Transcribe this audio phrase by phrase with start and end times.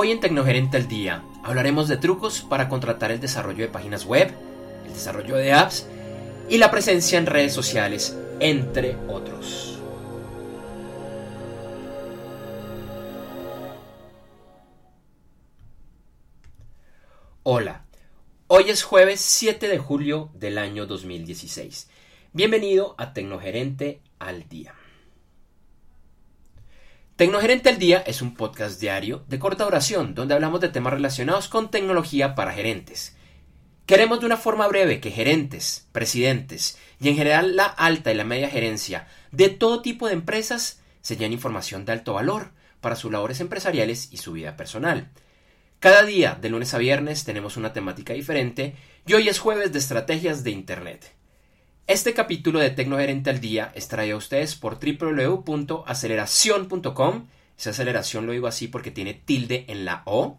[0.00, 4.32] Hoy en Tecnogerente al Día hablaremos de trucos para contratar el desarrollo de páginas web,
[4.86, 5.88] el desarrollo de apps
[6.48, 9.80] y la presencia en redes sociales, entre otros.
[17.42, 17.84] Hola,
[18.46, 21.90] hoy es jueves 7 de julio del año 2016.
[22.32, 24.77] Bienvenido a Tecnogerente al Día.
[27.18, 31.48] Tecnogerente al Día es un podcast diario de corta duración donde hablamos de temas relacionados
[31.48, 33.16] con tecnología para gerentes.
[33.86, 38.22] Queremos de una forma breve que gerentes, presidentes y en general la alta y la
[38.22, 43.10] media gerencia de todo tipo de empresas se llenen información de alto valor para sus
[43.10, 45.10] labores empresariales y su vida personal.
[45.80, 48.76] Cada día, de lunes a viernes, tenemos una temática diferente
[49.08, 51.17] y hoy es jueves de estrategias de Internet.
[51.88, 57.26] Este capítulo de Tecnogerente al Día es traído a ustedes por www.aceleración.com.
[57.58, 60.38] Esa aceleración lo digo así porque tiene tilde en la O.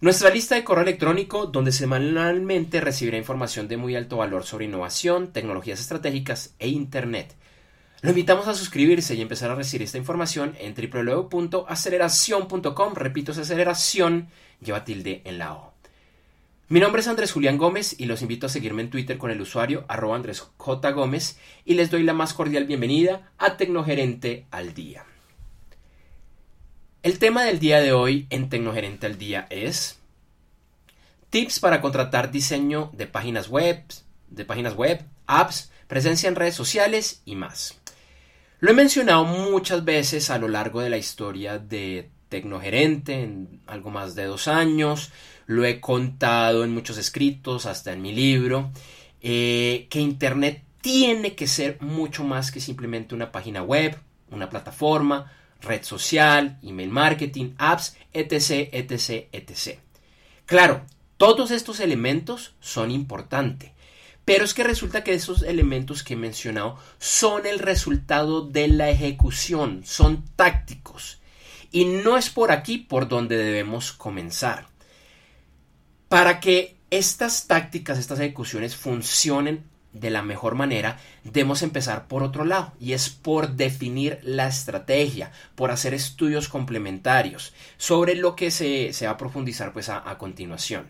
[0.00, 5.32] Nuestra lista de correo electrónico donde semanalmente recibirá información de muy alto valor sobre innovación,
[5.32, 7.36] tecnologías estratégicas e Internet.
[8.00, 12.94] Lo invitamos a suscribirse y empezar a recibir esta información en www.aceleración.com.
[12.96, 14.26] Repito, esa aceleración
[14.60, 15.77] lleva tilde en la O.
[16.70, 19.40] Mi nombre es Andrés Julián Gómez y los invito a seguirme en Twitter con el
[19.40, 20.90] usuario arroba Andrés J.
[20.90, 25.06] Gómez y les doy la más cordial bienvenida a Tecnogerente al Día.
[27.02, 29.98] El tema del día de hoy en Tecnogerente al Día es
[31.30, 33.82] tips para contratar diseño de páginas web,
[34.28, 37.80] de páginas web, apps, presencia en redes sociales y más.
[38.60, 43.90] Lo he mencionado muchas veces a lo largo de la historia de Tecnogerente, en algo
[43.90, 45.10] más de dos años,
[45.46, 48.70] lo he contado en muchos escritos, hasta en mi libro,
[49.20, 53.98] eh, que Internet tiene que ser mucho más que simplemente una página web,
[54.30, 59.78] una plataforma, red social, email marketing, apps, etc., etc., etc.
[60.46, 60.84] Claro,
[61.16, 63.72] todos estos elementos son importantes,
[64.24, 68.90] pero es que resulta que esos elementos que he mencionado son el resultado de la
[68.90, 71.20] ejecución, son tácticos.
[71.70, 74.66] Y no es por aquí por donde debemos comenzar.
[76.08, 82.44] Para que estas tácticas, estas ejecuciones funcionen de la mejor manera, debemos empezar por otro
[82.44, 88.92] lado y es por definir la estrategia, por hacer estudios complementarios sobre lo que se,
[89.04, 90.86] va a profundizar pues a, continuación.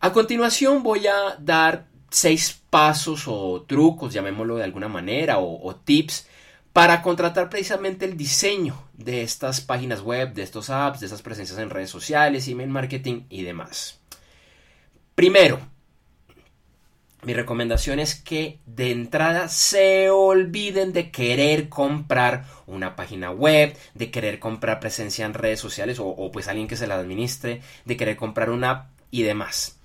[0.00, 6.26] A continuación voy a dar seis pasos o trucos, llamémoslo de alguna manera, o tips
[6.72, 11.58] para contratar precisamente el diseño de estas páginas web, de estos apps, de estas presencias
[11.58, 14.00] en redes sociales, email marketing y demás.
[15.14, 15.60] Primero,
[17.24, 24.10] mi recomendación es que de entrada se olviden de querer comprar una página web, de
[24.10, 28.16] querer comprar presencia en redes sociales o, pues alguien que se la administre, de querer
[28.16, 29.78] comprar una app y demás.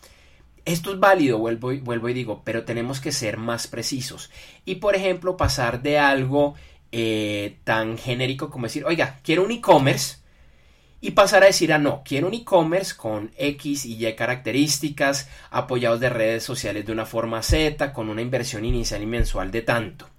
[0.66, 4.32] Esto es válido, vuelvo y, vuelvo y digo, pero tenemos que ser más precisos.
[4.66, 6.56] Y por ejemplo, pasar de algo
[6.92, 10.18] eh, tan genérico como decir, oiga, quiero un e-commerce
[11.00, 16.00] y pasar a decir, ah, no, quiero un e-commerce con X y Y características, apoyados
[16.00, 20.10] de redes sociales de una forma Z, con una inversión inicial y mensual de tanto.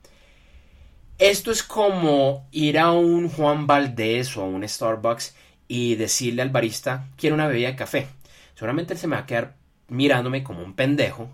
[1.19, 5.35] Esto es como ir a un Juan Valdés o a un Starbucks
[5.67, 8.06] y decirle al barista, quiero una bebida de café.
[8.55, 9.56] Seguramente él se me va a quedar
[9.89, 11.29] mirándome como un pendejo,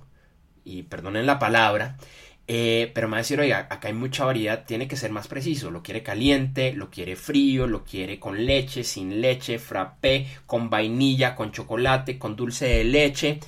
[0.64, 1.98] y perdonen la palabra,
[2.46, 5.28] eh, pero me va a decir, oiga, acá hay mucha variedad, tiene que ser más
[5.28, 5.70] preciso.
[5.70, 11.34] Lo quiere caliente, lo quiere frío, lo quiere con leche, sin leche, frappé, con vainilla,
[11.34, 13.40] con chocolate, con dulce de leche.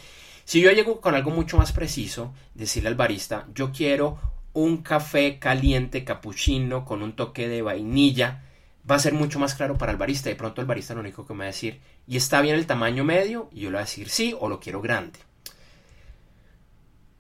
[0.45, 4.19] Si yo llego con algo mucho más preciso, decirle al barista, yo quiero
[4.55, 8.45] un café caliente cappuccino con un toque de vainilla,
[8.91, 10.31] va a ser mucho más claro para el barista.
[10.31, 12.67] De pronto el barista lo único que me va a decir, ¿y está bien el
[12.67, 13.51] tamaño medio?
[13.53, 15.19] Y yo le voy a decir sí o lo quiero grande.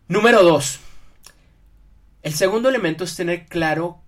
[0.08, 0.85] Número 2
[2.26, 4.00] el segundo elemento es tener claro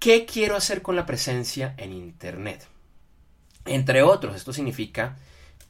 [0.00, 2.66] qué quiero hacer con la presencia en Internet.
[3.66, 5.16] Entre otros, esto significa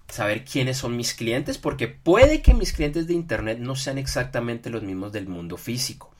[0.08, 4.70] saber quiénes son mis clientes, porque puede que mis clientes de Internet no sean exactamente
[4.70, 6.10] los mismos del mundo físico.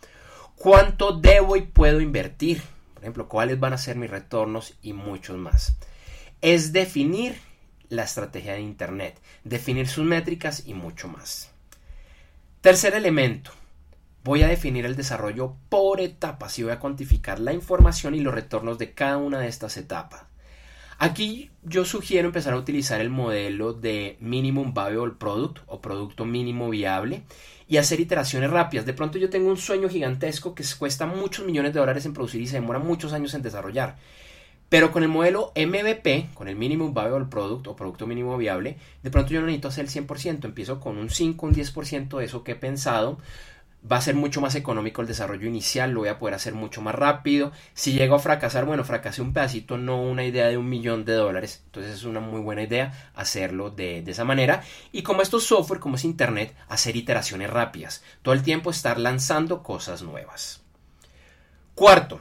[0.57, 2.61] ¿Cuánto debo y puedo invertir?
[2.93, 5.75] Por ejemplo, cuáles van a ser mis retornos y muchos más.
[6.43, 7.41] Es definir
[7.89, 11.49] la estrategia de Internet, definir sus métricas y mucho más.
[12.61, 13.53] Tercer elemento,
[14.23, 18.35] Voy a definir el desarrollo por etapas y voy a cuantificar la información y los
[18.35, 20.25] retornos de cada una de estas etapas.
[20.99, 26.69] Aquí yo sugiero empezar a utilizar el modelo de Minimum Viable Product o producto mínimo
[26.69, 27.23] viable
[27.67, 28.85] y hacer iteraciones rápidas.
[28.85, 32.43] De pronto yo tengo un sueño gigantesco que cuesta muchos millones de dólares en producir
[32.43, 33.97] y se demora muchos años en desarrollar.
[34.69, 39.11] Pero con el modelo MVP, con el Minimum Viable Product o Producto Mínimo Viable, de
[39.11, 42.45] pronto yo no necesito hacer el 100%, empiezo con un 5, un 10% de eso
[42.45, 43.19] que he pensado.
[43.91, 46.83] Va a ser mucho más económico el desarrollo inicial, lo voy a poder hacer mucho
[46.83, 47.51] más rápido.
[47.73, 51.15] Si llego a fracasar, bueno, fracasé un pedacito, no una idea de un millón de
[51.15, 51.63] dólares.
[51.65, 54.63] Entonces es una muy buena idea hacerlo de, esa manera.
[54.93, 58.03] Y como esto es software, como es Internet, hacer iteraciones rápidas.
[58.21, 60.61] Todo el tiempo estar lanzando cosas nuevas.
[61.75, 62.21] Cuarto,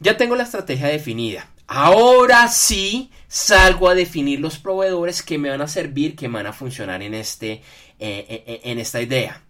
[0.00, 1.48] ya tengo la estrategia definida.
[1.68, 6.52] Ahora sí salgo a definir los proveedores que me van a servir, que van a
[6.52, 7.62] funcionar en, este, eh,
[8.00, 9.42] eh, eh, en esta idea.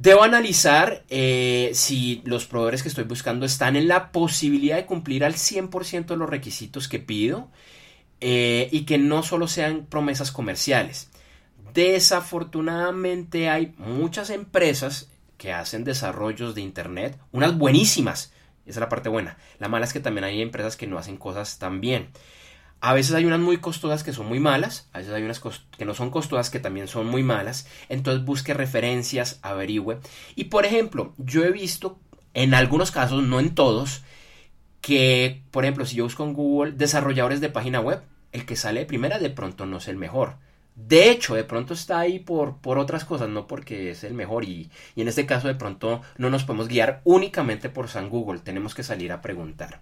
[0.00, 5.34] Debo analizar si los proveedores que estoy buscando están en la posibilidad de cumplir al
[5.34, 7.50] 100% de los requisitos que pido
[8.20, 11.10] y que no solo sean promesas comerciales.
[11.74, 18.32] Desafortunadamente hay muchas empresas que hacen desarrollos de Internet, unas buenísimas,
[18.66, 19.36] esa es la parte buena.
[19.58, 22.10] La mala es que también hay empresas que no hacen cosas tan bien.
[22.80, 25.40] A veces hay unas muy costosas que son muy malas, a veces hay unas
[25.76, 27.66] que no son costosas que también son muy malas.
[27.88, 29.98] Entonces busque referencias, averigüe.
[30.36, 31.98] Y por ejemplo, yo he visto
[32.34, 34.02] en algunos casos, no en todos,
[34.80, 38.02] que por ejemplo si yo busco en Google desarrolladores de página web,
[38.32, 40.36] el que sale de primera de pronto no es el mejor.
[40.76, 44.44] De hecho, de pronto está ahí por, por otras cosas, no porque es el mejor.
[44.44, 48.38] Y, y, en este caso, de pronto no nos podemos guiar únicamente por San Google.
[48.38, 49.80] Tenemos que salir a preguntar.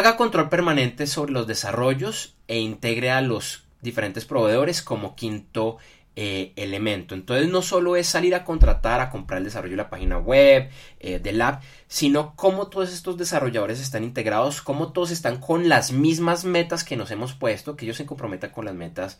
[0.00, 5.76] Haga control permanente sobre los desarrollos e integre a los diferentes proveedores como quinto
[6.16, 7.14] eh, elemento.
[7.14, 10.70] Entonces no solo es salir a contratar, a comprar el desarrollo de la página web,
[11.00, 15.92] eh, del app, sino cómo todos estos desarrolladores están integrados, cómo todos están con las
[15.92, 19.18] mismas metas que nos hemos puesto, que ellos se comprometan con las metas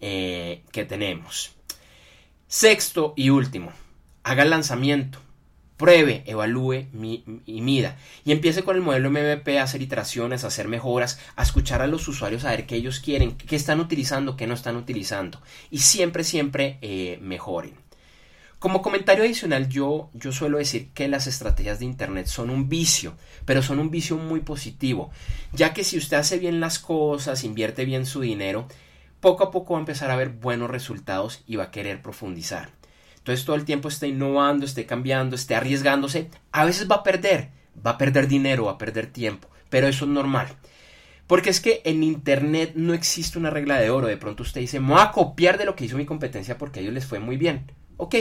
[0.00, 1.56] eh, que tenemos.
[2.46, 3.72] Sexto y último,
[4.22, 5.18] haga el lanzamiento
[5.80, 6.88] pruebe, evalúe
[7.46, 7.96] y mida.
[8.26, 11.86] Y empiece con el modelo MVP a hacer iteraciones, a hacer mejoras, a escuchar a
[11.86, 15.40] los usuarios, a ver qué ellos quieren, qué están utilizando, qué no están utilizando.
[15.70, 17.72] Y siempre, siempre eh, mejoren.
[18.58, 23.14] Como comentario adicional, yo, yo suelo decir que las estrategias de Internet son un vicio,
[23.46, 25.10] pero son un vicio muy positivo,
[25.54, 28.68] ya que si usted hace bien las cosas, invierte bien su dinero,
[29.20, 32.79] poco a poco va a empezar a ver buenos resultados y va a querer profundizar.
[33.20, 36.30] Entonces todo el tiempo está innovando, esté cambiando, esté arriesgándose.
[36.52, 37.50] A veces va a perder,
[37.86, 40.48] va a perder dinero, va a perder tiempo, pero eso es normal.
[41.26, 44.08] Porque es que en Internet no existe una regla de oro.
[44.08, 46.80] De pronto usted dice, me voy a copiar de lo que hizo mi competencia porque
[46.80, 47.70] a ellos les fue muy bien.
[47.98, 48.16] Ok,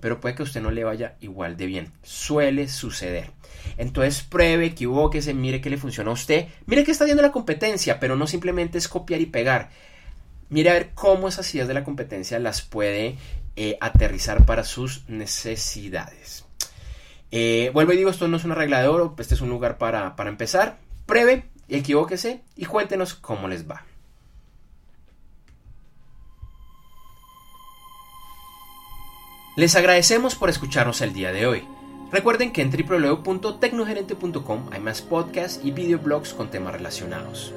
[0.00, 1.92] pero puede que a usted no le vaya igual de bien.
[2.02, 3.30] Suele suceder.
[3.76, 6.48] Entonces pruebe, equivóquese, mire qué le funciona a usted.
[6.66, 9.70] Mire qué está haciendo la competencia, pero no simplemente es copiar y pegar.
[10.48, 13.16] Mire a ver cómo esas ideas de la competencia las puede
[13.62, 16.46] eh, aterrizar para sus necesidades.
[17.30, 19.76] Eh, vuelvo y digo, esto no es una regla de oro, este es un lugar
[19.76, 20.78] para, para empezar.
[21.04, 23.84] Pruebe, equivóquese y cuéntenos cómo les va.
[29.58, 31.62] Les agradecemos por escucharnos el día de hoy.
[32.10, 37.52] Recuerden que en www.tecnogerente.com hay más podcasts y videoblogs con temas relacionados.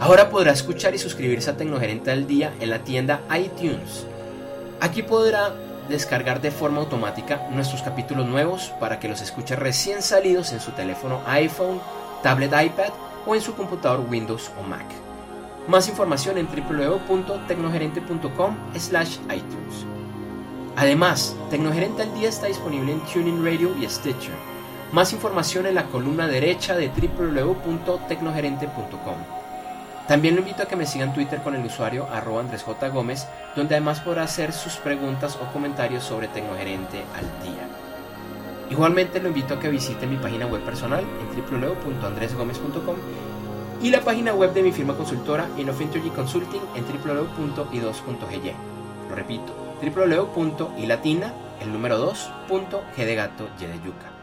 [0.00, 4.04] Ahora podrá escuchar y suscribirse a Tecnogerente al Día en la tienda iTunes
[4.80, 5.52] Aquí podrá
[5.88, 10.72] descargar de forma automática nuestros capítulos nuevos para que los escuche recién salidos en su
[10.72, 11.80] teléfono iPhone,
[12.22, 12.92] tablet iPad
[13.26, 14.86] o en su computador Windows o Mac.
[15.66, 19.84] Más información en www.tecnogerente.com iTunes.
[20.76, 24.36] Además, Tecnogerente al Día está disponible en Tuning Radio y Stitcher.
[24.92, 29.47] Más información en la columna derecha de www.tecnogerente.com.
[30.08, 32.42] También lo invito a que me siga en Twitter con el usuario arroba.
[32.90, 37.68] Gómez, donde además podrá hacer sus preguntas o comentarios sobre Tecnogerente al día.
[38.70, 42.96] Igualmente lo invito a que visite mi página web personal en www.andresgomez.com
[43.82, 48.52] y la página web de mi firma consultora Inofintergy Consulting en www.i2.gy.
[49.10, 52.30] Lo repito, www.ilatina, el número 2,
[52.96, 54.17] de gato, y de yuca.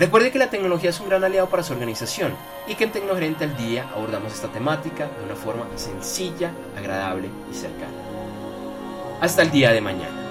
[0.00, 2.32] Recuerde que la tecnología es un gran aliado para su organización
[2.66, 7.54] y que en Tecnogerente al Día abordamos esta temática de una forma sencilla, agradable y
[7.54, 7.92] cercana.
[9.20, 10.29] Hasta el día de mañana.